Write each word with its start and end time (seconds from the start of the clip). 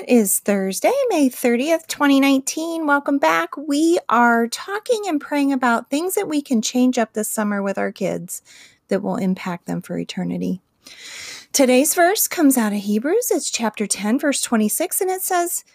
It 0.00 0.08
is 0.08 0.38
Thursday, 0.38 0.94
May 1.10 1.28
30th, 1.28 1.86
2019. 1.86 2.86
Welcome 2.86 3.18
back. 3.18 3.54
We 3.58 3.98
are 4.08 4.48
talking 4.48 5.02
and 5.06 5.20
praying 5.20 5.52
about 5.52 5.90
things 5.90 6.14
that 6.14 6.26
we 6.26 6.40
can 6.40 6.62
change 6.62 6.96
up 6.96 7.12
this 7.12 7.28
summer 7.28 7.62
with 7.62 7.76
our 7.76 7.92
kids 7.92 8.40
that 8.88 9.02
will 9.02 9.16
impact 9.16 9.66
them 9.66 9.82
for 9.82 9.98
eternity. 9.98 10.62
Today's 11.52 11.94
verse 11.94 12.28
comes 12.28 12.56
out 12.56 12.72
of 12.72 12.78
Hebrews. 12.78 13.30
It's 13.30 13.50
chapter 13.50 13.86
10, 13.86 14.18
verse 14.18 14.40
26, 14.40 15.02
and 15.02 15.10
it 15.10 15.20
says, 15.20 15.66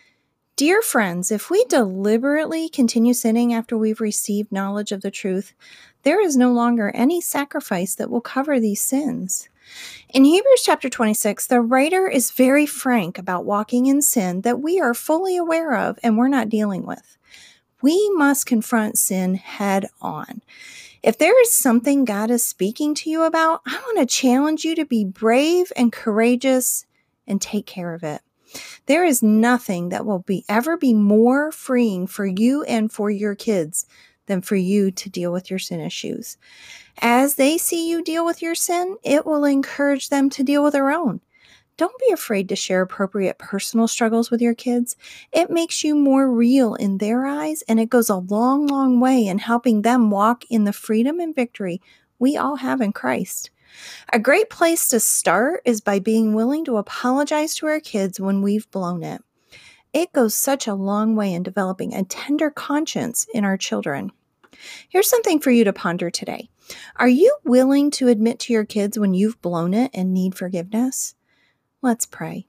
Dear 0.57 0.81
friends, 0.81 1.31
if 1.31 1.49
we 1.49 1.65
deliberately 1.65 2.69
continue 2.69 3.13
sinning 3.13 3.53
after 3.53 3.77
we've 3.77 3.99
received 3.99 4.53
knowledge 4.53 4.93
of 4.93 5.01
the 5.01 5.11
truth, 5.11 5.51
there 6.03 6.21
is 6.21 6.37
no 6.37 6.53
longer 6.53 6.91
any 6.95 7.19
sacrifice 7.19 7.93
that 7.95 8.09
will 8.09 8.21
cover 8.21 8.57
these 8.57 8.79
sins. 8.79 9.49
In 10.07 10.23
Hebrews 10.23 10.61
chapter 10.63 10.87
26, 10.87 11.47
the 11.47 11.59
writer 11.59 12.07
is 12.07 12.31
very 12.31 12.65
frank 12.65 13.17
about 13.17 13.43
walking 13.43 13.87
in 13.87 14.01
sin 14.01 14.41
that 14.43 14.61
we 14.61 14.79
are 14.79 14.93
fully 14.93 15.35
aware 15.35 15.75
of 15.75 15.99
and 16.01 16.17
we're 16.17 16.29
not 16.29 16.47
dealing 16.47 16.85
with. 16.85 17.17
We 17.81 18.09
must 18.11 18.45
confront 18.45 18.97
sin 18.97 19.35
head 19.35 19.87
on. 20.01 20.41
If 21.03 21.17
there 21.17 21.39
is 21.41 21.51
something 21.51 22.05
God 22.05 22.31
is 22.31 22.45
speaking 22.45 22.95
to 22.95 23.09
you 23.09 23.23
about, 23.23 23.59
I 23.67 23.75
want 23.85 23.99
to 23.99 24.05
challenge 24.05 24.63
you 24.63 24.73
to 24.75 24.85
be 24.85 25.03
brave 25.03 25.73
and 25.75 25.91
courageous 25.91 26.85
and 27.27 27.41
take 27.41 27.65
care 27.65 27.93
of 27.93 28.03
it. 28.03 28.21
There 28.85 29.05
is 29.05 29.23
nothing 29.23 29.89
that 29.89 30.05
will 30.05 30.19
be 30.19 30.45
ever 30.49 30.77
be 30.77 30.93
more 30.93 31.51
freeing 31.51 32.07
for 32.07 32.25
you 32.25 32.63
and 32.63 32.91
for 32.91 33.09
your 33.09 33.35
kids 33.35 33.85
than 34.27 34.41
for 34.41 34.55
you 34.55 34.91
to 34.91 35.09
deal 35.09 35.31
with 35.31 35.49
your 35.49 35.59
sin 35.59 35.79
issues. 35.79 36.37
As 36.99 37.35
they 37.35 37.57
see 37.57 37.89
you 37.89 38.03
deal 38.03 38.25
with 38.25 38.41
your 38.41 38.55
sin, 38.55 38.97
it 39.03 39.25
will 39.25 39.45
encourage 39.45 40.09
them 40.09 40.29
to 40.31 40.43
deal 40.43 40.63
with 40.63 40.73
their 40.73 40.91
own. 40.91 41.21
Don't 41.77 41.99
be 41.99 42.13
afraid 42.13 42.47
to 42.49 42.55
share 42.55 42.81
appropriate 42.81 43.37
personal 43.37 43.87
struggles 43.87 44.31
with 44.31 44.41
your 44.41 44.53
kids. 44.53 44.95
It 45.33 45.49
makes 45.49 45.83
you 45.83 45.93
more 45.93 46.31
real 46.31 46.75
in 46.75 46.99
their 46.99 47.25
eyes, 47.25 47.63
and 47.67 47.81
it 47.81 47.89
goes 47.89 48.09
a 48.09 48.15
long, 48.15 48.65
long 48.67 49.01
way 49.01 49.27
in 49.27 49.39
helping 49.39 49.81
them 49.81 50.09
walk 50.09 50.45
in 50.49 50.63
the 50.63 50.71
freedom 50.71 51.19
and 51.19 51.35
victory 51.35 51.81
we 52.17 52.37
all 52.37 52.55
have 52.57 52.79
in 52.79 52.93
Christ. 52.93 53.49
A 54.11 54.19
great 54.19 54.49
place 54.49 54.87
to 54.89 54.99
start 54.99 55.61
is 55.65 55.81
by 55.81 55.99
being 55.99 56.33
willing 56.33 56.65
to 56.65 56.77
apologize 56.77 57.55
to 57.55 57.67
our 57.67 57.79
kids 57.79 58.19
when 58.19 58.41
we've 58.41 58.69
blown 58.71 59.03
it. 59.03 59.21
It 59.93 60.13
goes 60.13 60.35
such 60.35 60.67
a 60.67 60.73
long 60.73 61.15
way 61.15 61.33
in 61.33 61.43
developing 61.43 61.93
a 61.93 62.03
tender 62.03 62.49
conscience 62.49 63.27
in 63.33 63.45
our 63.45 63.57
children. 63.57 64.11
Here's 64.89 65.09
something 65.09 65.39
for 65.39 65.51
you 65.51 65.63
to 65.63 65.73
ponder 65.73 66.09
today. 66.09 66.49
Are 66.95 67.07
you 67.07 67.35
willing 67.43 67.91
to 67.91 68.07
admit 68.07 68.39
to 68.39 68.53
your 68.53 68.65
kids 68.65 68.97
when 68.97 69.13
you've 69.13 69.41
blown 69.41 69.73
it 69.73 69.91
and 69.93 70.13
need 70.13 70.35
forgiveness? 70.35 71.15
Let's 71.81 72.05
pray. 72.05 72.47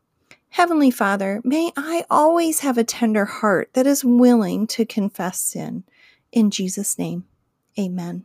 Heavenly 0.51 0.91
Father, 0.91 1.41
may 1.45 1.71
I 1.77 2.05
always 2.11 2.61
have 2.61 2.79
a 2.79 2.85
tender 2.85 3.27
heart 3.27 3.71
that 3.75 3.87
is 3.87 4.05
willing 4.05 4.67
to 4.69 4.87
confess 4.87 5.39
sin. 5.39 5.85
In 6.33 6.51
Jesus' 6.51 6.99
name, 6.99 7.27
amen. 7.79 8.25